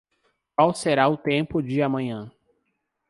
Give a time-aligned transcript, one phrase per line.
[0.55, 2.31] Qual será o tempo de amanhã?